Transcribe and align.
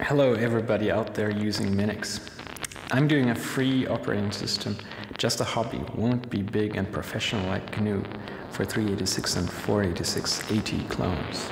Hello, 0.00 0.34
everybody 0.34 0.92
out 0.92 1.14
there 1.14 1.30
using 1.30 1.74
Minix. 1.74 2.20
I'm 2.90 3.08
doing 3.08 3.30
a 3.30 3.34
free 3.34 3.86
operating 3.86 4.30
system, 4.30 4.76
just 5.16 5.40
a 5.40 5.44
hobby, 5.44 5.80
won't 5.96 6.28
be 6.28 6.42
big 6.42 6.76
and 6.76 6.92
professional 6.92 7.48
like 7.48 7.80
GNU 7.80 8.02
for 8.50 8.66
386 8.66 9.36
and 9.36 9.50
486 9.50 10.52
AT 10.52 10.88
clones. 10.90 11.48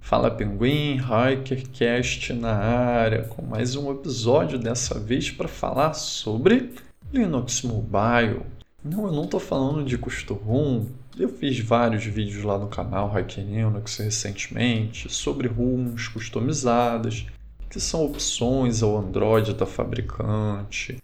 Fala 0.00 0.30
Pinguim, 0.30 0.98
HackerCast 0.98 2.32
na 2.32 2.54
área, 2.54 3.24
com 3.24 3.42
mais 3.42 3.74
um 3.74 3.90
episódio 3.90 4.56
dessa 4.56 4.98
vez 4.98 5.28
para 5.28 5.48
falar 5.48 5.92
sobre 5.94 6.72
Linux 7.12 7.62
Mobile. 7.62 8.46
Não, 8.84 9.06
eu 9.06 9.12
não 9.12 9.24
estou 9.24 9.40
falando 9.40 9.84
de 9.84 9.98
custo 9.98 10.34
ROM. 10.34 10.86
Eu 11.18 11.28
fiz 11.28 11.58
vários 11.58 12.04
vídeos 12.04 12.44
lá 12.44 12.56
no 12.56 12.68
canal 12.68 13.08
Hacker 13.08 13.44
Linux 13.44 13.98
recentemente 13.98 15.12
sobre 15.12 15.48
ROMs 15.48 16.08
customizadas, 16.08 17.26
que 17.70 17.80
são 17.80 18.04
opções 18.04 18.82
ao 18.82 18.98
Android 18.98 19.54
da 19.54 19.64
fabricante, 19.64 20.98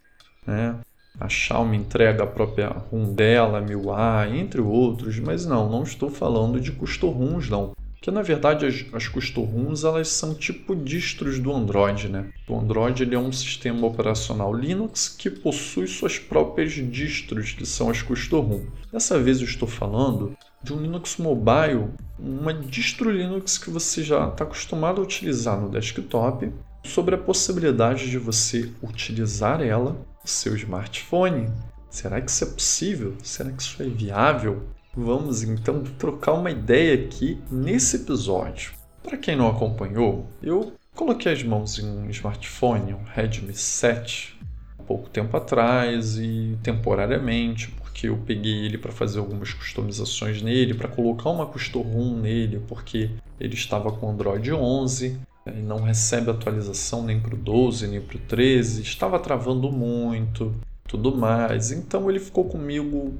né? 0.45 0.77
A 1.19 1.27
Xiaomi 1.27 1.77
entrega 1.77 2.25
a 2.25 2.27
própria 2.27 2.67
ROM 2.67 3.11
dela, 3.11 3.59
MIUI, 3.59 4.37
entre 4.37 4.61
outros, 4.61 5.17
mas 5.17 5.47
não, 5.47 5.67
não 5.67 5.81
estou 5.81 6.11
falando 6.11 6.59
de 6.59 6.71
custo 6.71 7.09
ROMs 7.09 7.49
não. 7.49 7.71
Que 7.99 8.11
na 8.11 8.21
verdade 8.21 8.65
as, 8.65 8.85
as 8.93 9.07
custom 9.07 9.73
elas 9.83 10.09
são 10.09 10.35
tipo 10.35 10.75
distros 10.75 11.39
do 11.39 11.51
Android, 11.51 12.07
né? 12.07 12.29
O 12.47 12.59
Android 12.59 13.01
ele 13.01 13.15
é 13.15 13.19
um 13.19 13.31
sistema 13.31 13.87
operacional 13.87 14.53
Linux 14.53 15.09
que 15.09 15.29
possui 15.29 15.87
suas 15.87 16.19
próprias 16.19 16.73
distros, 16.73 17.51
que 17.51 17.65
são 17.65 17.89
as 17.89 18.03
custom 18.03 18.61
Dessa 18.93 19.19
vez 19.19 19.39
eu 19.39 19.45
estou 19.45 19.67
falando 19.67 20.37
de 20.67 20.73
um 20.73 20.81
Linux 20.81 21.15
Mobile, 21.15 21.87
uma 22.19 22.53
distro 22.53 23.09
Linux 23.09 23.57
que 23.57 23.69
você 23.69 24.03
já 24.03 24.27
está 24.27 24.43
acostumado 24.43 24.99
a 24.99 25.03
utilizar 25.03 25.57
no 25.57 25.69
desktop, 25.69 26.51
sobre 26.83 27.15
a 27.15 27.17
possibilidade 27.17 28.09
de 28.09 28.17
você 28.17 28.69
utilizar 28.83 29.61
ela 29.61 29.91
no 29.91 30.27
seu 30.27 30.55
smartphone. 30.57 31.49
Será 31.89 32.19
que 32.19 32.29
isso 32.29 32.43
é 32.43 32.47
possível? 32.47 33.15
Será 33.23 33.49
que 33.49 33.61
isso 33.61 33.81
é 33.81 33.85
viável? 33.85 34.63
Vamos 34.93 35.41
então 35.41 35.83
trocar 35.97 36.33
uma 36.33 36.51
ideia 36.51 36.95
aqui 36.95 37.41
nesse 37.49 37.95
episódio. 37.95 38.73
Para 39.01 39.17
quem 39.17 39.37
não 39.37 39.47
acompanhou, 39.47 40.27
eu 40.43 40.73
coloquei 40.93 41.31
as 41.31 41.43
mãos 41.43 41.79
em 41.79 41.85
um 41.85 42.09
smartphone, 42.09 42.93
um 42.93 43.03
Redmi 43.03 43.53
7, 43.53 44.37
há 44.77 44.83
pouco 44.83 45.09
tempo 45.09 45.37
atrás 45.37 46.17
e 46.17 46.57
temporariamente, 46.61 47.73
porque 47.97 48.09
eu 48.09 48.17
peguei 48.27 48.65
ele 48.65 48.77
para 48.77 48.91
fazer 48.91 49.17
algumas 49.17 49.51
customizações 49.53 50.39
nele, 50.39 50.75
para 50.75 50.87
colocar 50.87 51.31
uma 51.31 51.47
custom 51.47 51.81
ROM 51.81 52.19
nele, 52.19 52.61
porque 52.67 53.09
ele 53.39 53.55
estava 53.55 53.91
com 53.91 54.11
Android 54.11 54.53
11 54.53 55.19
e 55.47 55.61
não 55.63 55.81
recebe 55.81 56.29
atualização 56.29 57.03
nem 57.03 57.19
para 57.19 57.33
o 57.33 57.37
12 57.37 57.87
nem 57.87 57.99
para 57.99 58.17
o 58.17 58.19
13, 58.19 58.83
estava 58.83 59.17
travando 59.17 59.71
muito, 59.71 60.53
tudo 60.87 61.17
mais. 61.17 61.71
Então 61.71 62.07
ele 62.07 62.19
ficou 62.19 62.45
comigo 62.45 63.15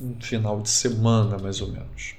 um 0.00 0.14
final 0.18 0.62
de 0.62 0.70
semana, 0.70 1.36
mais 1.36 1.60
ou 1.60 1.68
menos. 1.68 2.14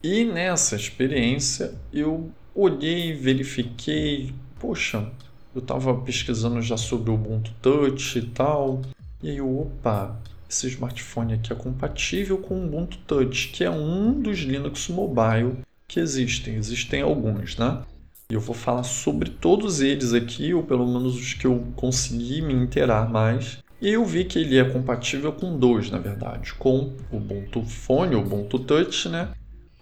E 0.00 0.24
nessa 0.24 0.76
experiência 0.76 1.74
eu 1.92 2.30
olhei, 2.54 3.12
verifiquei, 3.14 4.32
poxa, 4.60 5.10
eu 5.52 5.60
estava 5.60 5.92
pesquisando 6.02 6.62
já 6.62 6.76
sobre 6.76 7.10
o 7.10 7.14
Ubuntu 7.14 7.52
Touch 7.60 8.16
e 8.16 8.26
tal, 8.26 8.80
e 9.20 9.30
aí 9.30 9.38
eu, 9.38 9.62
opa, 9.62 10.16
esse 10.48 10.66
smartphone 10.68 11.34
aqui 11.34 11.52
é 11.52 11.56
compatível 11.56 12.38
com 12.38 12.54
o 12.54 12.64
Ubuntu 12.64 12.98
Touch, 13.06 13.48
que 13.48 13.64
é 13.64 13.70
um 13.70 14.18
dos 14.20 14.38
Linux 14.38 14.88
Mobile 14.88 15.58
que 15.86 16.00
existem. 16.00 16.56
Existem 16.56 17.02
alguns, 17.02 17.56
né? 17.56 17.82
E 18.30 18.34
eu 18.34 18.40
vou 18.40 18.54
falar 18.54 18.82
sobre 18.82 19.30
todos 19.30 19.80
eles 19.80 20.12
aqui, 20.12 20.52
ou 20.52 20.62
pelo 20.62 20.86
menos 20.86 21.16
os 21.16 21.34
que 21.34 21.46
eu 21.46 21.66
consegui 21.76 22.42
me 22.42 22.54
inteirar 22.54 23.08
mais. 23.08 23.58
E 23.80 23.88
eu 23.88 24.04
vi 24.04 24.24
que 24.24 24.38
ele 24.38 24.58
é 24.58 24.64
compatível 24.64 25.32
com 25.32 25.56
dois, 25.56 25.90
na 25.90 25.98
verdade, 25.98 26.52
com 26.54 26.92
o 27.12 27.16
Ubuntu 27.16 27.62
Phone, 27.62 28.16
o 28.16 28.20
Ubuntu 28.20 28.58
Touch, 28.58 29.08
né? 29.08 29.30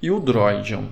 E 0.03 0.11
o 0.11 0.21
Droidion. 0.21 0.85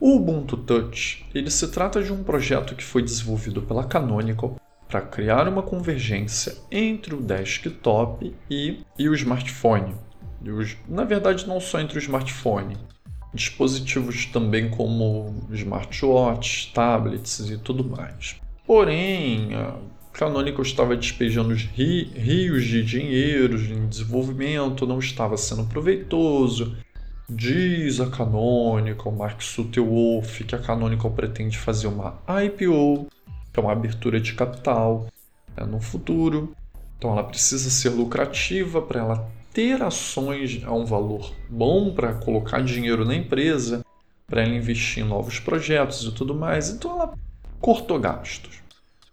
O 0.00 0.16
Ubuntu 0.16 0.56
Touch, 0.56 1.26
ele 1.34 1.50
se 1.50 1.68
trata 1.68 2.02
de 2.02 2.12
um 2.12 2.22
projeto 2.22 2.74
que 2.74 2.84
foi 2.84 3.02
desenvolvido 3.02 3.62
pela 3.62 3.84
Canonical 3.84 4.56
para 4.88 5.02
criar 5.02 5.46
uma 5.46 5.62
convergência 5.62 6.56
entre 6.70 7.14
o 7.14 7.20
desktop 7.20 8.34
e, 8.50 8.80
e 8.98 9.08
o 9.08 9.14
smartphone. 9.14 9.94
E 10.42 10.50
os, 10.50 10.76
na 10.88 11.04
verdade, 11.04 11.46
não 11.46 11.60
só 11.60 11.80
entre 11.80 11.98
o 11.98 12.00
smartphone, 12.00 12.76
dispositivos 13.34 14.26
também 14.26 14.70
como 14.70 15.46
smartwatch, 15.50 16.72
tablets 16.72 17.50
e 17.50 17.58
tudo 17.58 17.84
mais. 17.84 18.36
Porém, 18.66 19.50
Canonical 20.12 20.62
estava 20.62 20.96
despejando 20.96 21.54
rios 21.54 22.64
de 22.64 22.82
dinheiro 22.82 23.56
em 23.56 23.86
desenvolvimento, 23.86 24.86
não 24.86 24.98
estava 24.98 25.36
sendo 25.36 25.64
proveitoso. 25.64 26.76
Diz 27.30 28.00
a 28.00 28.10
Canonical, 28.10 29.12
Mark 29.12 29.42
Sutterwolf, 29.42 30.42
que 30.44 30.54
a 30.54 30.58
Canonical 30.58 31.10
pretende 31.10 31.58
fazer 31.58 31.86
uma 31.86 32.18
IPO, 32.44 33.06
é 33.54 33.60
uma 33.60 33.72
abertura 33.72 34.20
de 34.20 34.34
capital 34.34 35.06
né, 35.56 35.64
no 35.64 35.80
futuro. 35.80 36.54
Então 36.96 37.12
ela 37.12 37.24
precisa 37.24 37.70
ser 37.70 37.90
lucrativa 37.90 38.80
para 38.82 39.00
ela 39.00 39.30
ter 39.52 39.82
ações 39.82 40.62
a 40.64 40.72
um 40.72 40.84
valor 40.84 41.32
bom 41.48 41.92
para 41.92 42.14
colocar 42.14 42.62
dinheiro 42.62 43.04
na 43.04 43.14
empresa, 43.14 43.84
para 44.26 44.42
ela 44.42 44.54
investir 44.54 45.04
em 45.04 45.08
novos 45.08 45.40
projetos 45.40 46.04
e 46.04 46.12
tudo 46.12 46.34
mais. 46.34 46.70
Então 46.70 46.92
ela 46.92 47.14
cortou 47.60 47.98
gastos. 47.98 48.58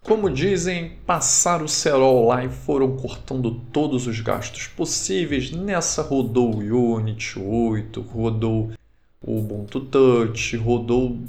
Como 0.05 0.29
dizem, 0.29 0.91
passaram 1.03 1.65
o 1.65 1.69
cerol 1.69 2.27
lá 2.27 2.45
e 2.45 2.49
foram 2.49 2.95
cortando 2.95 3.59
todos 3.73 4.05
os 4.05 4.19
gastos 4.19 4.67
possíveis. 4.67 5.49
Nessa 5.49 6.03
rodou 6.03 6.53
o 6.53 6.93
Unity 6.93 7.39
8, 7.39 8.01
rodou 8.01 8.71
o 9.19 9.39
Ubuntu 9.39 9.79
Touch, 9.79 10.55
rodou 10.57 11.21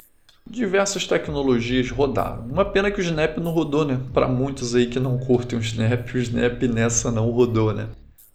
diversas 0.48 1.06
tecnologias 1.06 1.90
rodaram. 1.90 2.46
Uma 2.46 2.64
pena 2.64 2.90
que 2.90 3.00
o 3.00 3.02
Snap 3.02 3.38
não 3.38 3.50
rodou, 3.50 3.84
né? 3.84 4.00
Para 4.12 4.28
muitos 4.28 4.74
aí 4.74 4.86
que 4.86 5.00
não 5.00 5.18
curtem 5.18 5.58
o 5.58 5.62
Snap, 5.62 6.14
o 6.14 6.18
Snap 6.18 6.62
nessa 6.62 7.10
não 7.10 7.30
rodou, 7.30 7.72
né? 7.72 7.88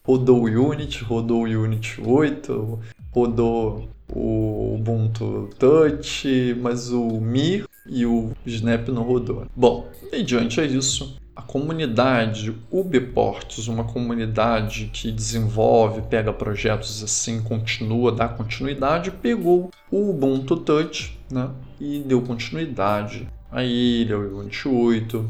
Rodou 0.04 0.42
o 0.42 0.70
Unity, 0.70 1.04
rodou 1.04 1.44
o 1.44 1.46
Unity 1.46 2.02
8, 2.04 2.80
rodou 3.12 3.90
o 4.12 4.76
Ubuntu 4.76 5.50
Touch, 5.58 6.56
mas 6.60 6.92
o 6.92 7.22
Mi 7.22 7.64
e 7.88 8.06
o 8.06 8.32
Snap 8.46 8.90
não 8.90 9.04
rodou. 9.04 9.46
Bom, 9.56 9.90
mediante 10.12 10.60
a 10.60 10.66
isso, 10.66 11.18
a 11.36 11.42
comunidade 11.42 12.56
Ubiports, 12.70 13.68
uma 13.68 13.84
comunidade 13.84 14.90
que 14.92 15.12
desenvolve, 15.12 16.02
pega 16.04 16.34
projetos 16.34 17.02
assim, 17.04 17.42
continua, 17.42 18.12
dá 18.12 18.28
continuidade, 18.28 19.12
pegou 19.12 19.72
o 19.90 20.10
Ubuntu 20.10 20.58
Touch 20.58 21.18
né, 21.32 21.50
e 21.80 22.00
deu 22.00 22.22
continuidade 22.22 23.28
a 23.52 23.64
ele, 23.64 24.14
ao 24.14 24.22
Unity 24.22 24.68
8. 24.68 25.30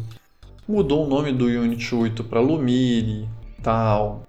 Mudou 0.67 1.05
o 1.05 1.09
nome 1.09 1.31
do 1.31 1.45
Unity 1.45 1.93
8 1.93 2.23
para 2.23 2.39
Lumire, 2.39 3.27
tal. 3.61 4.23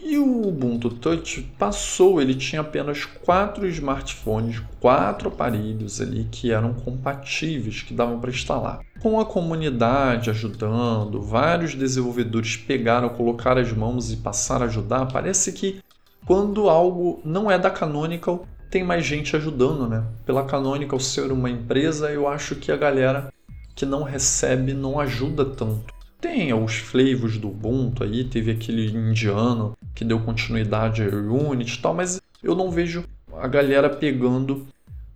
E 0.00 0.16
o 0.16 0.46
Ubuntu 0.46 0.90
Touch 0.90 1.42
passou, 1.58 2.20
ele 2.20 2.34
tinha 2.34 2.60
apenas 2.60 3.04
quatro 3.04 3.66
smartphones, 3.66 4.62
quatro 4.80 5.28
aparelhos 5.28 6.00
ali 6.00 6.28
que 6.30 6.52
eram 6.52 6.72
compatíveis, 6.72 7.82
que 7.82 7.92
davam 7.92 8.20
para 8.20 8.30
instalar. 8.30 8.80
Com 9.00 9.18
a 9.18 9.26
comunidade 9.26 10.30
ajudando, 10.30 11.20
vários 11.20 11.74
desenvolvedores 11.74 12.56
pegaram, 12.56 13.08
colocaram 13.08 13.60
as 13.60 13.72
mãos 13.72 14.12
e 14.12 14.16
passaram 14.18 14.66
a 14.66 14.68
ajudar, 14.68 15.06
parece 15.06 15.52
que 15.52 15.80
quando 16.24 16.68
algo 16.68 17.20
não 17.24 17.50
é 17.50 17.58
da 17.58 17.70
Canonical, 17.70 18.46
tem 18.70 18.84
mais 18.84 19.04
gente 19.04 19.34
ajudando, 19.34 19.88
né? 19.88 20.04
Pela 20.24 20.44
Canonical 20.44 21.00
ser 21.00 21.32
uma 21.32 21.50
empresa, 21.50 22.10
eu 22.10 22.28
acho 22.28 22.54
que 22.54 22.70
a 22.70 22.76
galera 22.76 23.32
que 23.74 23.86
não 23.86 24.02
recebe 24.02 24.74
não 24.74 25.00
ajuda 25.00 25.44
tanto. 25.44 25.97
Tem 26.20 26.52
os 26.52 26.74
flavors 26.74 27.38
do 27.38 27.48
Ubuntu 27.48 28.02
aí, 28.02 28.24
teve 28.24 28.50
aquele 28.50 28.90
indiano 28.90 29.76
que 29.94 30.04
deu 30.04 30.18
continuidade 30.18 31.02
ao 31.02 31.10
Unity 31.10 31.78
e 31.78 31.82
tal, 31.82 31.94
mas 31.94 32.20
eu 32.42 32.56
não 32.56 32.70
vejo 32.70 33.04
a 33.36 33.46
galera 33.46 33.88
pegando 33.88 34.66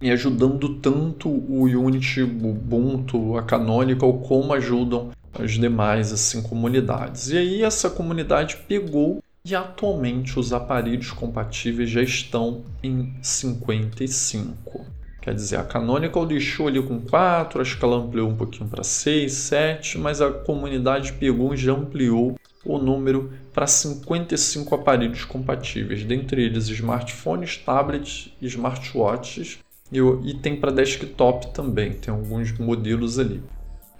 e 0.00 0.10
ajudando 0.10 0.76
tanto 0.76 1.28
o 1.28 1.62
Unity, 1.62 2.22
o 2.22 2.50
Ubuntu, 2.50 3.36
a 3.36 3.42
Canonical, 3.42 4.18
como 4.20 4.52
ajudam 4.52 5.10
as 5.32 5.52
demais 5.52 6.12
assim 6.12 6.42
comunidades. 6.42 7.30
E 7.30 7.38
aí 7.38 7.62
essa 7.62 7.90
comunidade 7.90 8.58
pegou 8.68 9.22
e 9.44 9.56
atualmente 9.56 10.38
os 10.38 10.52
aparelhos 10.52 11.10
compatíveis 11.10 11.90
já 11.90 12.02
estão 12.02 12.62
em 12.82 13.12
55. 13.20 14.86
Quer 15.22 15.34
dizer, 15.34 15.56
a 15.56 15.62
Canonical 15.62 16.26
deixou 16.26 16.66
ali 16.66 16.82
com 16.82 17.00
4, 17.00 17.60
acho 17.60 17.78
que 17.78 17.84
ela 17.84 17.96
ampliou 17.96 18.28
um 18.28 18.34
pouquinho 18.34 18.68
para 18.68 18.82
6, 18.82 19.32
7, 19.32 19.96
mas 19.96 20.20
a 20.20 20.32
comunidade 20.32 21.12
pegou 21.12 21.54
e 21.54 21.56
já 21.56 21.72
ampliou 21.72 22.34
o 22.64 22.76
número 22.76 23.32
para 23.54 23.68
55 23.68 24.74
aparelhos 24.74 25.24
compatíveis, 25.24 26.02
dentre 26.02 26.42
eles 26.42 26.68
smartphones, 26.68 27.56
tablets, 27.56 28.32
smartwatches 28.42 29.60
e, 29.92 29.98
e 29.98 30.34
tem 30.34 30.56
para 30.56 30.72
desktop 30.72 31.54
também, 31.54 31.92
tem 31.92 32.12
alguns 32.12 32.50
modelos 32.58 33.20
ali. 33.20 33.40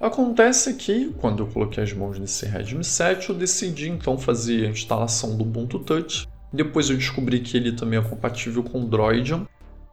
Acontece 0.01 0.75
que, 0.75 1.13
quando 1.21 1.45
eu 1.45 1.47
coloquei 1.47 1.85
as 1.85 1.93
mãos 1.93 2.19
nesse 2.19 2.47
Redmi 2.47 2.83
7, 2.83 3.31
eu 3.31 3.37
decidi 3.37 3.89
então 3.89 4.19
fazer 4.19 4.67
a 4.67 4.71
instalação 4.71 5.37
do 5.37 5.45
Ubuntu 5.45 5.79
Touch. 5.79 6.27
Depois 6.53 6.91
eu 6.91 6.97
descobri 6.97 7.39
que 7.39 7.57
ele 7.57 7.71
também 7.71 8.01
é 8.01 8.03
compatível 8.03 8.65
com 8.65 8.83
o 8.83 8.87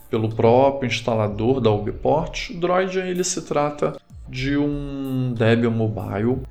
pelo 0.09 0.29
próprio 0.29 0.88
instalador 0.88 1.61
da 1.61 1.71
Ubport. 1.71 2.50
O 2.50 2.59
Droidian 2.59 3.06
ele 3.06 3.23
se 3.23 3.41
trata 3.44 4.00
de 4.27 4.57
um 4.57 5.33
Debian 5.33 5.71
Mobile, 5.71 6.41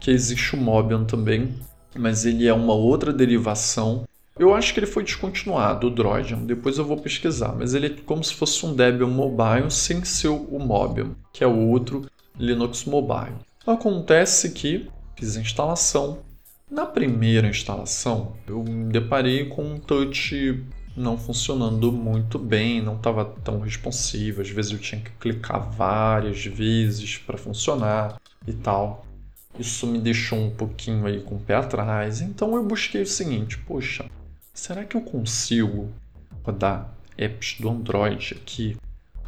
que 0.00 0.10
existe 0.10 0.54
o 0.54 0.58
Mobian 0.58 1.04
também, 1.04 1.54
mas 1.96 2.24
ele 2.24 2.46
é 2.46 2.52
uma 2.52 2.74
outra 2.74 3.12
derivação. 3.12 4.04
Eu 4.38 4.54
acho 4.54 4.72
que 4.72 4.80
ele 4.80 4.86
foi 4.86 5.02
descontinuado, 5.02 5.88
o 5.88 5.90
Droidian, 5.90 6.38
depois 6.38 6.78
eu 6.78 6.84
vou 6.84 6.96
pesquisar, 6.96 7.54
mas 7.56 7.74
ele 7.74 7.86
é 7.86 7.90
como 8.06 8.22
se 8.22 8.34
fosse 8.34 8.64
um 8.64 8.74
Debian 8.74 9.08
Mobile 9.08 9.70
sem 9.70 10.04
ser 10.04 10.28
o 10.28 10.58
Mobian, 10.58 11.10
que 11.32 11.42
é 11.42 11.46
o 11.46 11.68
outro 11.68 12.06
Linux 12.38 12.84
Mobile. 12.84 13.34
Acontece 13.66 14.50
que 14.50 14.88
fiz 15.16 15.36
a 15.36 15.40
instalação. 15.40 16.20
Na 16.70 16.86
primeira 16.86 17.48
instalação, 17.48 18.34
eu 18.46 18.62
me 18.62 18.92
deparei 18.92 19.46
com 19.46 19.62
um 19.62 19.78
touch 19.78 20.62
não 20.98 21.16
funcionando 21.16 21.92
muito 21.92 22.38
bem, 22.38 22.82
não 22.82 22.96
estava 22.96 23.24
tão 23.24 23.60
responsivo. 23.60 24.42
Às 24.42 24.50
vezes 24.50 24.72
eu 24.72 24.78
tinha 24.78 25.00
que 25.00 25.10
clicar 25.12 25.70
várias 25.70 26.44
vezes 26.44 27.18
para 27.18 27.38
funcionar 27.38 28.20
e 28.46 28.52
tal. 28.52 29.06
Isso 29.58 29.86
me 29.86 29.98
deixou 29.98 30.38
um 30.38 30.50
pouquinho 30.50 31.06
aí 31.06 31.20
com 31.20 31.36
o 31.36 31.40
pé 31.40 31.54
atrás. 31.54 32.20
Então 32.20 32.54
eu 32.54 32.64
busquei 32.64 33.02
o 33.02 33.06
seguinte: 33.06 33.58
poxa, 33.58 34.04
será 34.52 34.84
que 34.84 34.96
eu 34.96 35.00
consigo 35.00 35.90
rodar 36.42 36.88
apps 37.16 37.56
do 37.60 37.68
Android 37.68 38.36
aqui? 38.40 38.76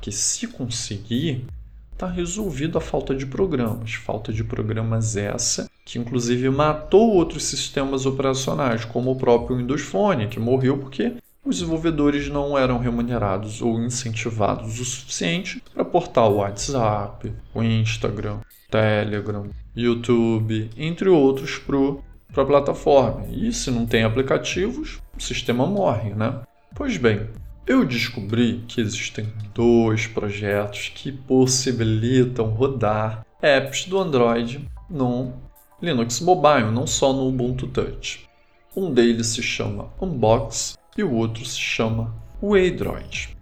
Que 0.01 0.11
se 0.11 0.47
conseguir, 0.47 1.45
está 1.93 2.07
resolvido 2.07 2.79
a 2.79 2.81
falta 2.81 3.15
de 3.15 3.27
programas. 3.27 3.95
Falta 3.95 4.33
de 4.33 4.43
programas 4.43 5.17
essa 5.17 5.71
que 5.91 5.99
inclusive 5.99 6.49
matou 6.51 7.15
outros 7.15 7.43
sistemas 7.43 8.07
operacionais, 8.07 8.85
como 8.85 9.11
o 9.11 9.17
próprio 9.17 9.57
Windows 9.57 9.83
Phone, 9.83 10.29
que 10.29 10.39
morreu 10.39 10.79
porque 10.79 11.15
os 11.45 11.57
desenvolvedores 11.57 12.29
não 12.29 12.57
eram 12.57 12.79
remunerados 12.79 13.63
ou 13.63 13.81
incentivados 13.81 14.79
o 14.79 14.85
suficiente 14.85 15.63
para 15.73 15.85
portar 15.85 16.29
o 16.29 16.37
WhatsApp, 16.37 17.33
o 17.55 17.63
Instagram, 17.63 18.41
Telegram, 18.71 19.49
YouTube, 19.75 20.71
entre 20.77 21.09
outros, 21.09 21.59
para 21.59 22.43
a 22.43 22.47
plataforma. 22.47 23.27
E 23.31 23.53
se 23.53 23.71
não 23.71 23.87
tem 23.87 24.05
aplicativos, 24.05 25.01
o 25.17 25.21
sistema 25.21 25.67
morre, 25.67 26.11
né? 26.11 26.41
Pois 26.75 26.97
bem, 26.97 27.29
eu 27.67 27.85
descobri 27.85 28.65
que 28.69 28.81
existem 28.81 29.33
dois 29.55 30.07
projetos 30.07 30.93
que 30.95 31.11
possibilitam 31.11 32.49
rodar 32.51 33.25
apps 33.41 33.87
do 33.87 33.99
Android 33.99 34.69
no 34.89 35.33
Linux 35.81 36.21
Mobile, 36.21 36.71
não 36.71 36.87
só 36.87 37.13
no 37.13 37.27
Ubuntu 37.29 37.67
Touch. 37.67 38.29
Um 38.77 38.93
deles 38.93 39.29
se 39.29 39.43
chama 39.43 39.89
Unbox 40.01 40.79
e 40.97 41.03
o 41.03 41.13
outro 41.13 41.45
se 41.45 41.59
chama 41.59 42.15
Waydroid. 42.43 43.37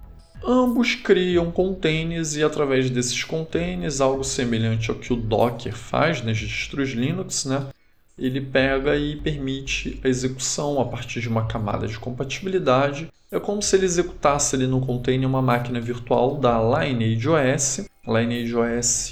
Ambos 0.45 0.95
criam 0.95 1.51
containers 1.51 2.37
e 2.37 2.43
através 2.43 2.89
desses 2.91 3.25
containers, 3.25 4.01
algo 4.01 4.25
semelhante 4.25 4.91
ao 4.91 4.97
que 4.97 5.13
o 5.13 5.17
Docker 5.17 5.75
faz 5.75 6.23
nas 6.23 6.39
distros 6.39 6.91
Linux, 6.91 7.45
né? 7.45 7.67
ele 8.19 8.41
pega 8.41 8.97
e 8.97 9.17
permite 9.17 10.01
a 10.03 10.09
execução 10.09 10.81
a 10.81 10.85
partir 10.85 11.21
de 11.21 11.29
uma 11.29 11.47
camada 11.47 11.87
de 11.87 11.99
compatibilidade. 11.99 13.09
É 13.31 13.39
como 13.39 13.63
se 13.63 13.77
ele 13.77 13.85
executasse 13.85 14.57
ali 14.57 14.67
no 14.67 14.81
container 14.81 15.29
uma 15.29 15.41
máquina 15.41 15.81
virtual 15.81 16.37
da 16.37 16.59
Lineage 16.59 17.29
OS, 17.29 17.89
Lineage 18.07 18.55
OS 18.57 19.11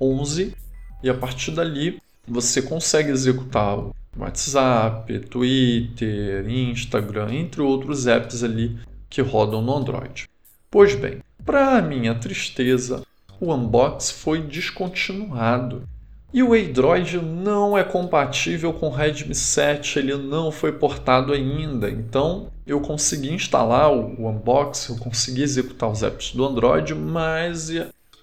11, 0.00 0.54
e 1.02 1.08
a 1.08 1.14
partir 1.14 1.52
dali 1.52 1.98
você 2.28 2.60
consegue 2.60 3.10
executar 3.10 3.78
WhatsApp, 4.16 5.20
Twitter, 5.20 6.48
Instagram, 6.48 7.32
entre 7.32 7.62
outros 7.62 8.06
apps 8.06 8.42
ali 8.44 8.78
que 9.08 9.22
rodam 9.22 9.62
no 9.62 9.76
Android. 9.76 10.28
Pois 10.70 10.94
bem, 10.94 11.20
para 11.44 11.82
minha 11.82 12.14
tristeza, 12.14 13.02
o 13.40 13.52
Unbox 13.52 14.10
foi 14.10 14.42
descontinuado 14.42 15.88
e 16.32 16.42
o 16.42 16.54
Android 16.54 17.20
não 17.20 17.76
é 17.76 17.84
compatível 17.84 18.72
com 18.72 18.86
o 18.86 18.90
Redmi 18.90 19.34
7, 19.34 19.98
ele 19.98 20.16
não 20.16 20.50
foi 20.50 20.72
portado 20.72 21.32
ainda. 21.32 21.90
Então 21.90 22.48
eu 22.66 22.80
consegui 22.80 23.34
instalar 23.34 23.92
o 23.92 24.28
Unbox, 24.28 24.88
eu 24.88 24.96
consegui 24.96 25.42
executar 25.42 25.90
os 25.90 26.02
apps 26.02 26.32
do 26.32 26.44
Android, 26.44 26.94
mas 26.94 27.70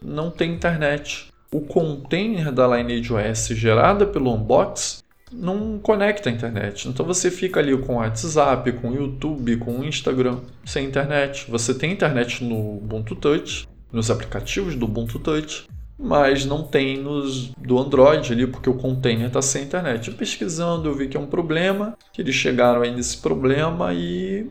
não 0.01 0.31
tem 0.31 0.53
internet. 0.53 1.27
O 1.51 1.61
container 1.61 2.51
da 2.51 2.67
Lineage 2.67 3.13
OS 3.13 3.47
gerada 3.49 4.07
pelo 4.07 4.33
Unbox 4.33 5.03
não 5.31 5.79
conecta 5.79 6.29
a 6.29 6.31
internet. 6.31 6.87
Então 6.87 7.05
você 7.05 7.29
fica 7.29 7.59
ali 7.59 7.77
com 7.77 7.95
WhatsApp, 7.95 8.71
com 8.73 8.93
YouTube, 8.93 9.57
com 9.57 9.83
Instagram 9.83 10.39
sem 10.65 10.85
internet. 10.85 11.49
Você 11.49 11.73
tem 11.73 11.91
internet 11.91 12.43
no 12.43 12.77
Ubuntu 12.77 13.15
Touch, 13.15 13.67
nos 13.91 14.09
aplicativos 14.09 14.75
do 14.75 14.85
Ubuntu 14.85 15.19
Touch, 15.19 15.67
mas 15.97 16.45
não 16.45 16.63
tem 16.63 16.97
nos 16.97 17.49
do 17.57 17.77
Android 17.77 18.31
ali, 18.31 18.47
porque 18.47 18.69
o 18.69 18.75
container 18.75 19.27
está 19.27 19.41
sem 19.41 19.63
internet. 19.63 20.11
Pesquisando, 20.11 20.87
eu 20.87 20.95
vi 20.95 21.07
que 21.07 21.17
é 21.17 21.19
um 21.19 21.27
problema, 21.27 21.97
que 22.13 22.21
eles 22.21 22.35
chegaram 22.35 22.81
aí 22.81 22.91
nesse 22.95 23.17
problema 23.17 23.93
e 23.93 24.49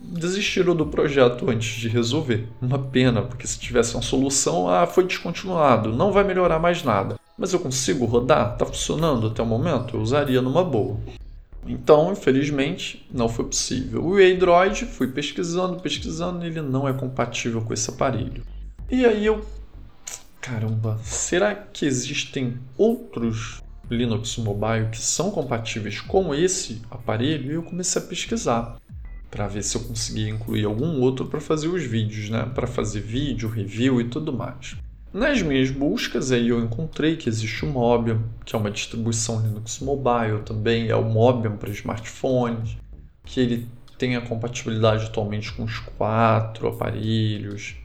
desistiram 0.00 0.76
do 0.76 0.86
projeto 0.86 1.48
antes 1.50 1.80
de 1.80 1.88
resolver. 1.88 2.48
Uma 2.60 2.78
pena, 2.78 3.22
porque 3.22 3.46
se 3.46 3.58
tivesse 3.58 3.94
uma 3.94 4.02
solução, 4.02 4.68
ah, 4.68 4.86
foi 4.86 5.04
descontinuado, 5.04 5.92
não 5.92 6.12
vai 6.12 6.24
melhorar 6.24 6.58
mais 6.58 6.82
nada. 6.82 7.17
Mas 7.38 7.52
eu 7.52 7.60
consigo 7.60 8.04
rodar? 8.04 8.54
Está 8.54 8.66
funcionando 8.66 9.28
até 9.28 9.40
o 9.40 9.46
momento? 9.46 9.96
Eu 9.96 10.00
usaria 10.00 10.42
numa 10.42 10.64
boa. 10.64 10.98
Então, 11.66 12.10
infelizmente, 12.12 13.06
não 13.12 13.28
foi 13.28 13.44
possível. 13.44 14.04
O 14.04 14.16
Android, 14.16 14.84
fui 14.86 15.06
pesquisando, 15.06 15.80
pesquisando, 15.80 16.44
ele 16.44 16.60
não 16.60 16.88
é 16.88 16.92
compatível 16.92 17.62
com 17.62 17.72
esse 17.72 17.88
aparelho. 17.90 18.42
E 18.90 19.04
aí 19.04 19.24
eu 19.24 19.46
Caramba, 20.40 20.98
será 21.02 21.54
que 21.54 21.84
existem 21.84 22.58
outros 22.76 23.60
Linux 23.90 24.38
Mobile 24.38 24.88
que 24.90 24.98
são 24.98 25.30
compatíveis 25.30 26.00
com 26.00 26.34
esse 26.34 26.80
aparelho? 26.90 27.50
E 27.52 27.54
eu 27.54 27.62
comecei 27.62 28.00
a 28.00 28.04
pesquisar 28.04 28.76
para 29.30 29.46
ver 29.46 29.62
se 29.62 29.76
eu 29.76 29.82
conseguia 29.82 30.30
incluir 30.30 30.64
algum 30.64 31.00
outro 31.00 31.26
para 31.26 31.38
fazer 31.40 31.68
os 31.68 31.82
vídeos, 31.82 32.30
né? 32.30 32.50
Para 32.54 32.66
fazer 32.66 33.00
vídeo, 33.00 33.48
review 33.48 34.00
e 34.00 34.04
tudo 34.04 34.32
mais. 34.32 34.76
Nas 35.12 35.40
minhas 35.42 35.70
buscas 35.70 36.30
aí 36.30 36.48
eu 36.48 36.60
encontrei 36.62 37.16
que 37.16 37.28
existe 37.28 37.64
o 37.64 37.68
Mobium, 37.68 38.22
que 38.44 38.54
é 38.54 38.58
uma 38.58 38.70
distribuição 38.70 39.40
Linux 39.40 39.80
Mobile 39.80 40.42
também, 40.44 40.88
é 40.88 40.96
o 40.96 41.04
Mobium 41.04 41.56
para 41.56 41.70
smartphones, 41.70 42.76
que 43.24 43.40
ele 43.40 43.68
tem 43.96 44.16
a 44.16 44.20
compatibilidade 44.20 45.06
atualmente 45.06 45.52
com 45.52 45.64
os 45.64 45.78
quatro 45.78 46.68
aparelhos, 46.68 47.76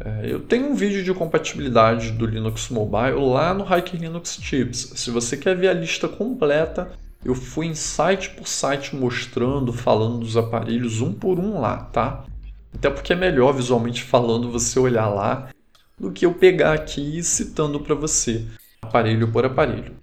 é, 0.00 0.26
eu 0.28 0.40
tenho 0.40 0.70
um 0.70 0.74
vídeo 0.74 1.04
de 1.04 1.14
compatibilidade 1.14 2.10
do 2.10 2.26
Linux 2.26 2.68
Mobile 2.68 3.14
lá 3.14 3.54
no 3.54 3.64
Hiker 3.64 4.00
Linux 4.00 4.36
Tips. 4.36 4.92
Se 4.96 5.10
você 5.10 5.36
quer 5.36 5.56
ver 5.56 5.68
a 5.68 5.72
lista 5.72 6.08
completa, 6.08 6.90
eu 7.24 7.34
fui 7.34 7.66
em 7.66 7.74
site 7.74 8.30
por 8.30 8.48
site 8.48 8.96
mostrando, 8.96 9.72
falando 9.72 10.18
dos 10.18 10.36
aparelhos 10.36 11.00
um 11.00 11.12
por 11.12 11.38
um 11.38 11.60
lá, 11.60 11.76
tá? 11.76 12.24
Até 12.74 12.90
porque 12.90 13.12
é 13.12 13.16
melhor 13.16 13.52
visualmente 13.52 14.02
falando 14.02 14.50
você 14.50 14.80
olhar 14.80 15.08
lá 15.08 15.48
do 15.98 16.10
que 16.10 16.26
eu 16.26 16.34
pegar 16.34 16.72
aqui 16.72 17.22
citando 17.22 17.80
para 17.80 17.94
você, 17.94 18.44
aparelho 18.82 19.30
por 19.30 19.44
aparelho. 19.44 19.94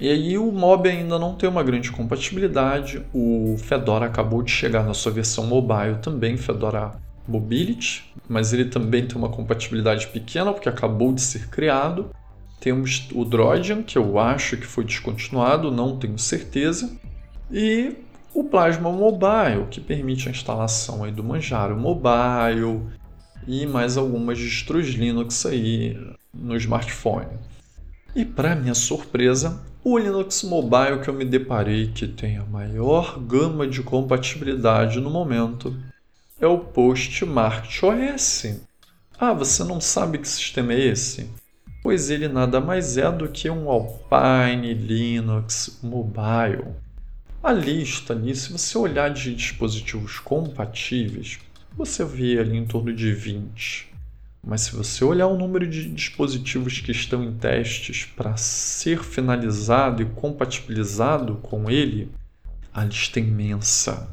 E 0.00 0.08
aí 0.08 0.36
o 0.36 0.50
Mob 0.50 0.88
ainda 0.88 1.18
não 1.18 1.36
tem 1.36 1.48
uma 1.48 1.62
grande 1.62 1.92
compatibilidade. 1.92 3.00
O 3.14 3.56
Fedora 3.58 4.06
acabou 4.06 4.42
de 4.42 4.50
chegar 4.50 4.82
na 4.82 4.92
sua 4.92 5.12
versão 5.12 5.46
mobile 5.46 5.98
também, 6.02 6.36
Fedora 6.36 6.92
Mobility, 7.28 8.12
mas 8.28 8.52
ele 8.52 8.64
também 8.64 9.06
tem 9.06 9.16
uma 9.16 9.28
compatibilidade 9.28 10.08
pequena 10.08 10.52
porque 10.52 10.68
acabou 10.68 11.12
de 11.12 11.20
ser 11.20 11.48
criado. 11.48 12.10
Temos 12.58 13.08
o 13.12 13.24
Droidian, 13.24 13.82
que 13.82 13.96
eu 13.96 14.18
acho 14.18 14.56
que 14.56 14.66
foi 14.66 14.84
descontinuado, 14.84 15.70
não 15.70 15.96
tenho 15.96 16.18
certeza. 16.18 16.90
E 17.50 17.94
o 18.34 18.42
Plasma 18.42 18.90
Mobile, 18.90 19.66
que 19.70 19.80
permite 19.80 20.28
a 20.28 20.32
instalação 20.32 21.04
aí 21.04 21.12
do 21.12 21.22
Manjaro 21.22 21.76
Mobile 21.76 22.82
e 23.46 23.66
mais 23.66 23.96
algumas 23.96 24.38
distros 24.38 24.88
Linux 24.88 25.46
aí 25.46 25.96
no 26.32 26.56
smartphone. 26.56 27.38
E 28.14 28.24
para 28.24 28.54
minha 28.54 28.74
surpresa, 28.74 29.60
o 29.82 29.98
Linux 29.98 30.42
Mobile 30.44 31.00
que 31.02 31.08
eu 31.08 31.14
me 31.14 31.24
deparei 31.24 31.88
que 31.88 32.06
tem 32.06 32.38
a 32.38 32.44
maior 32.44 33.18
gama 33.20 33.66
de 33.66 33.82
compatibilidade 33.82 35.00
no 35.00 35.10
momento 35.10 35.76
é 36.40 36.46
o 36.46 36.58
Postmarket 36.58 37.82
OS. 37.82 38.60
Ah, 39.18 39.32
você 39.32 39.62
não 39.62 39.80
sabe 39.80 40.18
que 40.18 40.28
sistema 40.28 40.72
é 40.72 40.86
esse? 40.86 41.30
Pois 41.82 42.08
ele 42.08 42.28
nada 42.28 42.60
mais 42.60 42.96
é 42.96 43.10
do 43.12 43.28
que 43.28 43.50
um 43.50 43.68
Alpine 43.68 44.72
Linux 44.72 45.78
Mobile. 45.82 46.74
A 47.42 47.52
lista 47.52 48.14
ali, 48.14 48.34
se 48.34 48.50
você 48.50 48.78
olhar 48.78 49.10
de 49.10 49.34
dispositivos 49.34 50.18
compatíveis, 50.18 51.38
você 51.76 52.04
vê 52.04 52.38
ali 52.38 52.56
em 52.56 52.64
torno 52.64 52.92
de 52.92 53.12
20. 53.12 53.92
Mas 54.46 54.62
se 54.62 54.76
você 54.76 55.04
olhar 55.04 55.26
o 55.26 55.38
número 55.38 55.66
de 55.66 55.88
dispositivos 55.88 56.78
que 56.80 56.92
estão 56.92 57.24
em 57.24 57.32
testes 57.32 58.04
para 58.04 58.36
ser 58.36 59.02
finalizado 59.02 60.02
e 60.02 60.06
compatibilizado 60.06 61.36
com 61.36 61.70
ele, 61.70 62.10
a 62.72 62.84
lista 62.84 63.18
é 63.18 63.22
imensa. 63.22 64.08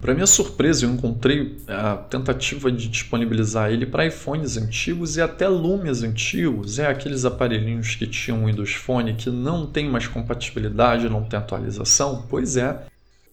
Para 0.00 0.14
minha 0.14 0.26
surpresa, 0.26 0.84
eu 0.86 0.90
encontrei 0.90 1.56
a 1.66 1.96
tentativa 1.96 2.70
de 2.70 2.88
disponibilizar 2.88 3.70
ele 3.70 3.84
para 3.84 4.06
iPhones 4.06 4.56
antigos 4.56 5.16
e 5.16 5.20
até 5.20 5.48
Lumias 5.48 6.04
antigos. 6.04 6.78
É 6.78 6.86
aqueles 6.86 7.24
aparelhinhos 7.24 7.96
que 7.96 8.06
tinham 8.06 8.46
Windows 8.46 8.74
Phone 8.74 9.14
que 9.14 9.28
não 9.28 9.66
tem 9.66 9.88
mais 9.88 10.06
compatibilidade, 10.06 11.08
não 11.08 11.24
tem 11.24 11.38
atualização. 11.38 12.24
Pois 12.28 12.56
é, 12.56 12.80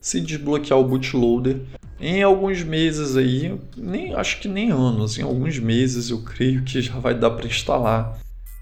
se 0.05 0.21
desbloquear 0.21 0.79
o 0.79 0.83
bootloader, 0.83 1.61
em 1.99 2.21
alguns 2.21 2.61
meses 2.61 3.17
aí, 3.17 3.59
nem 3.75 4.13
acho 4.13 4.39
que 4.39 4.47
nem 4.47 4.69
anos, 4.69 5.17
em 5.17 5.23
alguns 5.23 5.57
meses 5.57 6.11
eu 6.11 6.21
creio 6.21 6.61
que 6.61 6.79
já 6.79 6.99
vai 6.99 7.17
dar 7.17 7.31
para 7.31 7.47
instalar 7.47 8.19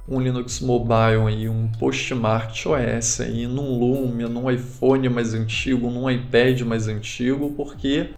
um 0.07 0.21
Linux 0.21 0.61
Mobile 0.61 1.27
aí, 1.27 1.49
um 1.49 1.69
Postmark 1.77 2.55
OS 2.65 3.19
aí, 3.19 3.45
num 3.45 3.77
Lumia, 3.77 4.29
num 4.29 4.49
iPhone 4.49 5.09
mais 5.09 5.33
antigo, 5.33 5.89
num 5.89 6.09
iPad 6.09 6.61
mais 6.61 6.87
antigo, 6.87 7.51
porque 7.57 8.11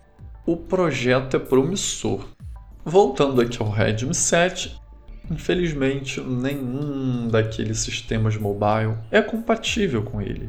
o 0.45 0.55
projeto 0.55 1.35
é 1.35 1.39
promissor. 1.39 2.27
Voltando 2.85 3.41
aqui 3.41 3.59
ao 3.59 3.71
Redmi 3.71 4.13
7, 4.13 4.79
infelizmente 5.31 6.21
nenhum 6.21 7.27
daqueles 7.27 7.79
sistemas 7.79 8.37
mobile 8.37 8.99
é 9.09 9.19
compatível 9.19 10.03
com 10.03 10.21
ele. 10.21 10.47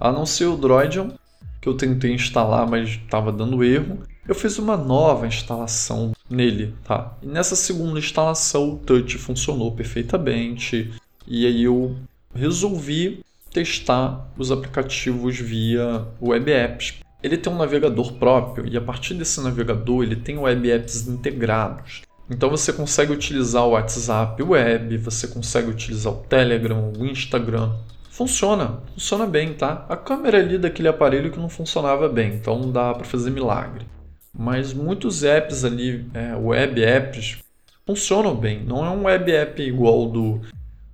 A 0.00 0.10
não 0.10 0.24
ser 0.24 0.46
o 0.46 0.56
Droidion, 0.56 1.10
que 1.60 1.68
eu 1.68 1.74
tentei 1.74 2.12
instalar, 2.12 2.68
mas 2.68 2.90
estava 2.90 3.32
dando 3.32 3.64
erro, 3.64 3.98
eu 4.26 4.34
fiz 4.34 4.58
uma 4.58 4.76
nova 4.76 5.26
instalação 5.26 6.12
nele, 6.28 6.74
tá? 6.84 7.16
E 7.22 7.26
nessa 7.26 7.54
segunda 7.54 7.98
instalação 7.98 8.70
o 8.70 8.76
touch 8.76 9.16
funcionou 9.18 9.72
perfeitamente 9.72 10.92
e 11.26 11.46
aí 11.46 11.64
eu 11.64 11.96
resolvi 12.34 13.24
testar 13.52 14.28
os 14.36 14.50
aplicativos 14.50 15.38
via 15.38 16.06
web 16.20 16.50
apps. 16.50 16.94
Ele 17.22 17.36
tem 17.36 17.52
um 17.52 17.56
navegador 17.56 18.12
próprio 18.14 18.66
e 18.66 18.76
a 18.76 18.80
partir 18.80 19.14
desse 19.14 19.40
navegador 19.40 20.02
ele 20.02 20.16
tem 20.16 20.36
web 20.36 20.70
apps 20.70 21.06
integrados. 21.08 22.02
Então 22.28 22.50
você 22.50 22.72
consegue 22.72 23.12
utilizar 23.12 23.64
o 23.64 23.70
WhatsApp 23.70 24.42
Web, 24.42 24.96
você 24.98 25.28
consegue 25.28 25.70
utilizar 25.70 26.12
o 26.12 26.16
Telegram, 26.16 26.92
o 26.98 27.06
Instagram. 27.06 27.72
Funciona, 28.16 28.80
funciona 28.94 29.26
bem, 29.26 29.52
tá? 29.52 29.84
A 29.88 29.96
câmera 29.96 30.38
ali 30.38 30.56
daquele 30.58 30.88
aparelho 30.88 31.30
que 31.30 31.38
não 31.38 31.48
funcionava 31.48 32.08
bem, 32.08 32.34
então 32.34 32.70
dá 32.72 32.94
para 32.94 33.04
fazer 33.04 33.30
milagre 33.30 33.84
mas 34.38 34.72
muitos 34.72 35.24
apps 35.24 35.64
ali, 35.64 36.04
é, 36.12 36.34
web 36.36 36.82
apps, 36.82 37.38
funcionam 37.86 38.34
bem. 38.34 38.62
Não 38.62 38.84
é 38.84 38.90
um 38.90 39.04
web 39.04 39.32
app 39.32 39.62
igual 39.62 40.08
do 40.08 40.40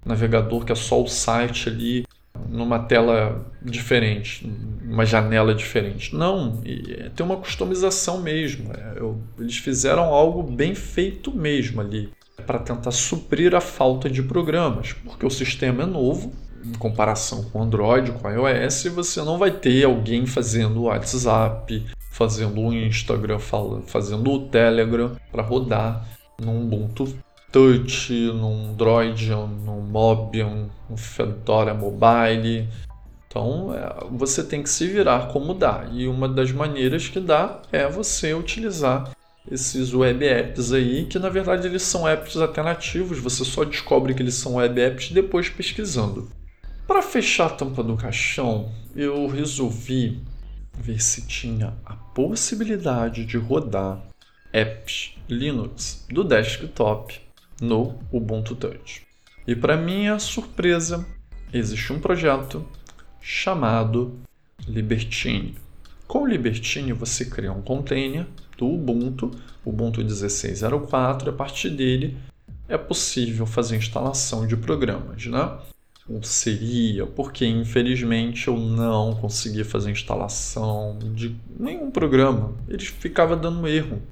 navegador 0.05 0.65
que 0.65 0.73
é 0.73 0.75
só 0.75 1.03
o 1.03 1.09
site 1.09 1.69
ali 1.69 2.07
numa 2.49 2.79
tela 2.79 3.45
diferente, 3.61 4.51
uma 4.85 5.05
janela 5.05 5.55
diferente. 5.55 6.15
Não, 6.15 6.61
tem 7.15 7.25
uma 7.25 7.37
customização 7.37 8.21
mesmo. 8.21 8.73
É, 8.73 9.41
eles 9.41 9.59
fizeram 9.59 10.05
algo 10.05 10.43
bem 10.43 10.75
feito 10.75 11.37
mesmo 11.37 11.81
ali 11.81 12.11
para 12.47 12.59
tentar 12.59 12.91
suprir 12.91 13.55
a 13.55 13.61
falta 13.61 14.09
de 14.11 14.23
programas, 14.23 14.93
porque 14.93 15.25
o 15.25 15.31
sistema 15.31 15.85
é 15.85 15.87
novo 15.87 16.33
em 16.65 16.73
comparação 16.73 17.45
com 17.45 17.63
Android, 17.63 18.13
com 18.13 18.31
iOS, 18.31 18.85
você 18.95 19.23
não 19.23 19.39
vai 19.39 19.51
ter 19.51 19.85
alguém 19.85 20.27
fazendo 20.27 20.83
WhatsApp, 20.83 21.85
fazendo 22.11 22.61
o 22.61 22.73
Instagram, 22.73 23.39
fazendo 23.87 24.31
o 24.31 24.49
Telegram 24.49 25.17
para 25.31 25.43
rodar 25.43 26.07
num 26.41 26.63
Ubuntu 26.63 27.15
Touch, 27.51 28.13
num 28.13 28.71
Android, 28.71 29.31
num 29.31 29.81
Mobium, 29.83 30.71
num 30.89 30.97
Fedora 30.97 31.75
Mobile. 31.75 32.69
Então 33.27 33.75
é, 33.75 34.07
você 34.11 34.43
tem 34.43 34.63
que 34.63 34.71
se 34.71 34.87
virar 34.87 35.29
como 35.29 35.55
dá. 35.55 35.87
E 35.93 36.07
uma 36.07 36.29
das 36.29 36.51
maneiras 36.53 37.09
que 37.09 37.21
dá 37.21 37.61
é 37.71 37.87
você 37.89 38.33
utilizar 38.33 39.13
esses 39.51 39.93
web 39.93 40.25
apps 40.25 40.73
aí, 40.73 41.05
que 41.07 41.19
na 41.19 41.29
verdade 41.29 41.67
eles 41.67 41.83
são 41.83 42.09
apps 42.09 42.37
alternativos, 42.37 43.19
você 43.19 43.45
só 43.45 43.65
descobre 43.65 44.15
que 44.15 44.23
eles 44.23 44.35
são 44.35 44.55
web 44.55 44.81
apps 44.81 45.11
depois 45.11 45.49
pesquisando. 45.49 46.31
Para 46.93 47.01
fechar 47.01 47.47
a 47.47 47.49
tampa 47.49 47.83
do 47.83 47.97
caixão, 47.97 48.71
eu 48.95 49.27
resolvi 49.27 50.21
ver 50.79 51.03
se 51.03 51.27
tinha 51.27 51.73
a 51.87 51.95
possibilidade 51.95 53.25
de 53.25 53.39
rodar 53.39 53.99
apps 54.53 55.15
Linux 55.27 56.05
do 56.11 56.23
desktop 56.23 57.19
no 57.63 57.99
Ubuntu 58.13 58.55
Touch. 58.55 59.07
E 59.47 59.57
para 59.57 59.75
minha 59.75 60.19
surpresa, 60.19 61.07
existe 61.51 61.95
um 61.95 61.99
projeto 61.99 62.63
chamado 63.23 64.21
Libertine. 64.69 65.57
Com 66.07 66.25
o 66.25 66.27
Libertine 66.27 66.93
você 66.93 67.25
cria 67.25 67.53
um 67.53 67.63
container 67.63 68.27
do 68.59 68.67
Ubuntu, 68.67 69.31
Ubuntu 69.65 70.05
16.04, 70.05 71.31
a 71.31 71.33
partir 71.33 71.71
dele 71.71 72.19
é 72.69 72.77
possível 72.77 73.47
fazer 73.47 73.79
instalação 73.79 74.47
de 74.47 74.59
programas, 74.59 75.25
né? 75.25 75.59
Ou 76.09 76.23
seria, 76.23 77.07
porque 77.07 77.47
infelizmente 77.47 78.49
eu 78.49 78.57
não 78.57 79.15
consegui 79.15 79.65
fazer 79.65 79.91
instalação 79.91 80.99
de 81.15 81.35
nenhum 81.59 81.91
programa. 81.91 82.55
Ele 82.69 82.85
ficava 82.85 83.37
dando 83.37 83.67
erro. 83.69 84.03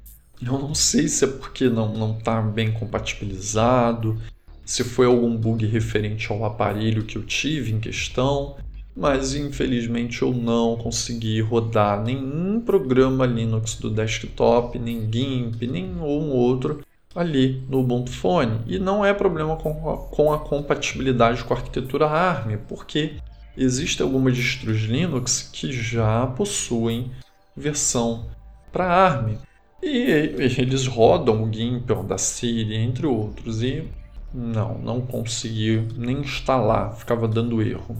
Eu 0.41 0.57
não 0.57 0.73
sei 0.73 1.07
se 1.07 1.25
é 1.25 1.27
porque 1.27 1.69
não 1.69 1.93
não 1.93 2.17
está 2.17 2.41
bem 2.41 2.71
compatibilizado, 2.71 4.17
se 4.65 4.83
foi 4.83 5.05
algum 5.05 5.35
bug 5.35 5.65
referente 5.65 6.31
ao 6.31 6.45
aparelho 6.45 7.03
que 7.03 7.17
eu 7.17 7.23
tive 7.23 7.73
em 7.73 7.79
questão, 7.79 8.55
mas 8.95 9.35
infelizmente 9.35 10.21
eu 10.21 10.33
não 10.33 10.77
consegui 10.77 11.41
rodar 11.41 12.01
nenhum 12.01 12.59
programa 12.61 13.25
Linux 13.25 13.75
do 13.75 13.89
desktop, 13.89 14.79
nem 14.79 15.11
GIMP, 15.11 15.67
nem 15.67 15.85
um 15.85 16.29
outro 16.31 16.81
ali 17.15 17.63
no 17.69 17.79
Ubuntu 17.79 18.11
Phone. 18.11 18.61
E 18.65 18.79
não 18.79 19.05
é 19.05 19.13
problema 19.13 19.55
com 19.57 19.89
a, 19.89 19.97
com 19.97 20.33
a 20.33 20.39
compatibilidade 20.39 21.43
com 21.43 21.53
a 21.53 21.57
arquitetura 21.57 22.07
ARM, 22.07 22.57
porque 22.67 23.15
existem 23.57 24.05
algumas 24.05 24.35
distros 24.35 24.81
Linux 24.83 25.49
que 25.51 25.71
já 25.71 26.27
possuem 26.27 27.11
versão 27.55 28.29
para 28.71 28.85
ARM. 28.85 29.37
E 29.83 29.89
eles 29.89 30.85
rodam 30.85 31.43
o 31.43 31.51
GIMP, 31.51 31.89
o 31.91 31.95
Audacity, 31.95 32.73
entre 32.75 33.07
outros. 33.07 33.63
E 33.63 33.89
não, 34.33 34.77
não 34.77 35.01
consegui 35.01 35.87
nem 35.97 36.19
instalar, 36.19 36.95
ficava 36.95 37.27
dando 37.27 37.61
erro. 37.61 37.97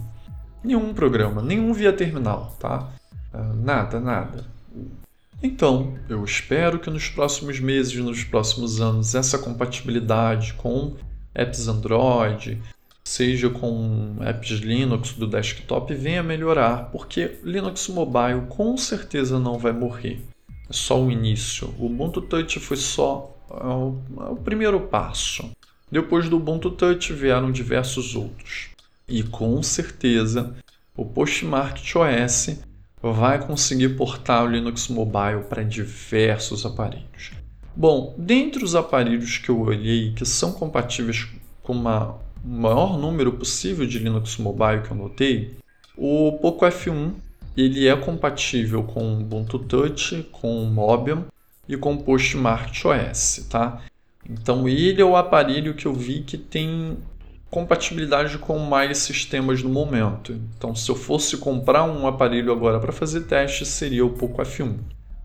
Nenhum 0.62 0.94
programa, 0.94 1.42
nenhum 1.42 1.72
via 1.72 1.92
terminal, 1.92 2.56
tá? 2.58 2.92
Ah, 3.32 3.52
nada, 3.54 3.98
nada. 3.98 4.44
Então, 5.42 5.98
eu 6.08 6.24
espero 6.24 6.78
que 6.78 6.88
nos 6.88 7.08
próximos 7.08 7.58
meses, 7.58 7.94
nos 7.96 8.22
próximos 8.22 8.80
anos, 8.80 9.14
essa 9.14 9.38
compatibilidade 9.38 10.54
com 10.54 10.94
apps 11.34 11.66
Android, 11.66 12.62
seja 13.02 13.50
com 13.50 14.16
apps 14.20 14.60
Linux 14.60 15.14
do 15.14 15.26
desktop, 15.26 15.92
venha 15.94 16.22
melhorar, 16.22 16.90
porque 16.92 17.38
Linux 17.42 17.88
Mobile 17.88 18.42
com 18.48 18.76
certeza 18.76 19.40
não 19.40 19.58
vai 19.58 19.72
morrer. 19.72 20.20
É 20.70 20.72
só 20.72 21.02
o 21.02 21.10
início. 21.10 21.74
O 21.76 21.86
Ubuntu 21.86 22.22
Touch 22.22 22.60
foi 22.60 22.76
só 22.76 23.36
é 23.50 23.66
o, 23.66 23.98
é 24.20 24.30
o 24.30 24.36
primeiro 24.36 24.80
passo. 24.80 25.50
Depois 25.90 26.28
do 26.28 26.36
Ubuntu 26.36 26.70
Touch 26.70 27.12
vieram 27.12 27.50
diversos 27.50 28.14
outros. 28.14 28.70
E 29.08 29.22
com 29.22 29.62
certeza 29.62 30.54
o 30.96 31.04
Postmarket 31.04 31.96
OS 31.96 32.58
vai 33.02 33.44
conseguir 33.44 33.90
portar 33.90 34.44
o 34.44 34.48
Linux 34.48 34.88
Mobile 34.88 35.44
para 35.48 35.64
diversos 35.64 36.64
aparelhos. 36.64 37.32
Bom, 37.74 38.14
dentre 38.16 38.62
os 38.62 38.74
aparelhos 38.74 39.38
que 39.38 39.48
eu 39.48 39.60
olhei 39.60 40.12
que 40.12 40.24
são 40.24 40.52
compatíveis 40.52 41.26
com 41.62 41.72
uma, 41.72 42.16
o 42.44 42.48
maior 42.48 42.98
número 42.98 43.32
possível 43.32 43.86
de 43.86 43.98
Linux 43.98 44.36
Mobile 44.36 44.82
que 44.82 44.90
eu 44.90 44.96
notei, 44.96 45.56
o 45.96 46.38
Poco 46.40 46.64
F1 46.66 47.12
ele 47.56 47.88
é 47.88 47.96
compatível 47.96 48.82
com 48.82 49.20
Ubuntu 49.20 49.58
Touch, 49.58 50.26
com 50.30 50.64
Mobium 50.64 51.24
e 51.68 51.76
com 51.76 51.96
Postmarket 51.96 52.84
OS, 52.84 53.46
tá? 53.48 53.82
Então 54.28 54.68
ele 54.68 55.00
é 55.00 55.04
o 55.04 55.16
aparelho 55.16 55.74
que 55.74 55.86
eu 55.86 55.92
vi 55.92 56.20
que 56.20 56.38
tem 56.38 56.96
compatibilidade 57.52 58.38
com 58.38 58.58
mais 58.58 58.96
sistemas 58.96 59.62
no 59.62 59.68
momento. 59.68 60.32
Então, 60.56 60.74
se 60.74 60.90
eu 60.90 60.96
fosse 60.96 61.36
comprar 61.36 61.84
um 61.84 62.06
aparelho 62.06 62.50
agora 62.50 62.80
para 62.80 62.92
fazer 62.92 63.24
teste, 63.24 63.66
seria 63.66 64.06
o 64.06 64.14
Poco 64.14 64.40
F1. 64.40 64.78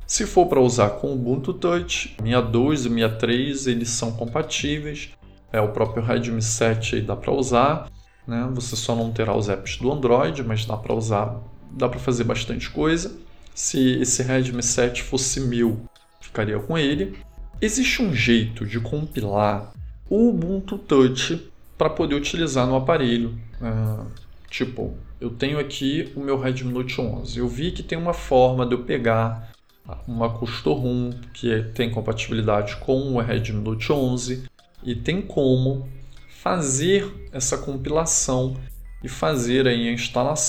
Se 0.05 0.25
for 0.25 0.45
para 0.47 0.59
usar 0.59 0.89
com 0.89 1.13
Ubuntu 1.13 1.53
Touch, 1.53 2.15
62 2.19 2.81
e 2.81 2.89
63 2.89 3.67
eles 3.67 3.89
são 3.91 4.11
compatíveis. 4.11 5.09
É 5.53 5.61
o 5.61 5.69
próprio 5.69 6.03
Redmi 6.03 6.41
7 6.41 6.97
aí 6.97 7.01
dá 7.01 7.15
para 7.15 7.31
usar, 7.31 7.89
né? 8.27 8.49
Você 8.53 8.75
só 8.75 8.93
não 8.93 9.09
terá 9.09 9.33
os 9.33 9.47
apps 9.47 9.77
do 9.77 9.89
Android, 9.89 10.43
mas 10.43 10.65
dá 10.65 10.75
para 10.75 10.93
usar, 10.93 11.41
dá 11.71 11.87
para 11.87 11.97
fazer 11.97 12.25
bastante 12.25 12.69
coisa. 12.69 13.15
Se 13.55 14.01
esse 14.01 14.21
Redmi 14.21 14.61
7 14.61 15.01
fosse 15.01 15.39
1000, 15.39 15.79
ficaria 16.19 16.59
com 16.59 16.77
ele. 16.77 17.17
Existe 17.61 18.01
um 18.01 18.13
jeito 18.13 18.65
de 18.65 18.81
compilar 18.81 19.71
o 20.09 20.27
Ubuntu 20.27 20.77
Touch 20.77 21.55
para 21.77 21.89
poder 21.89 22.15
utilizar 22.15 22.65
no 22.65 22.75
aparelho. 22.75 23.37
Uh, 23.61 24.05
tipo, 24.49 24.97
eu 25.19 25.29
tenho 25.29 25.59
aqui 25.59 26.11
o 26.15 26.19
meu 26.19 26.39
Redmi 26.39 26.71
Note 26.71 26.99
11. 26.99 27.37
Eu 27.37 27.47
vi 27.47 27.71
que 27.71 27.83
tem 27.83 27.97
uma 27.97 28.13
forma 28.13 28.65
de 28.65 28.73
eu 28.73 28.83
pegar 28.83 29.51
uma 30.07 30.29
Custom 30.29 31.11
que 31.33 31.63
tem 31.73 31.89
compatibilidade 31.89 32.75
com 32.77 33.13
o 33.13 33.19
Redmi 33.19 33.61
Note 33.61 33.91
11 33.91 34.43
e 34.83 34.95
tem 34.95 35.21
como 35.21 35.87
fazer 36.27 37.29
essa 37.31 37.57
compilação 37.57 38.55
e 39.03 39.07
fazer 39.07 39.67
aí 39.67 39.87
a 39.87 39.91
instalação 39.91 40.47